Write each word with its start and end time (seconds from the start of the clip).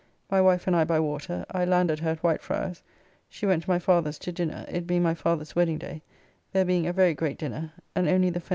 My 0.31 0.41
wife 0.41 0.65
and 0.65 0.75
I 0.75 0.83
by 0.83 0.99
water; 0.99 1.45
I 1.51 1.63
landed 1.63 1.99
her 1.99 2.09
at 2.09 2.21
Whitefriars, 2.23 2.81
she 3.29 3.45
went 3.45 3.61
to 3.61 3.69
my 3.69 3.77
father's 3.77 4.17
to 4.17 4.31
dinner, 4.31 4.65
it 4.67 4.87
being 4.87 5.03
my 5.03 5.13
father's 5.13 5.55
wedding 5.55 5.77
day, 5.77 6.01
there 6.53 6.65
being 6.65 6.87
a 6.87 6.91
very 6.91 7.13
great 7.13 7.37
dinner, 7.37 7.71
and 7.95 8.07
only 8.07 8.11
the 8.11 8.17
Fenners 8.17 8.33
and 8.33 8.33
Joyces 8.33 8.45
there. 8.45 8.49